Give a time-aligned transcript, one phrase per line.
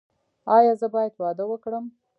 [0.57, 1.85] ایا زه باید واده وکړم؟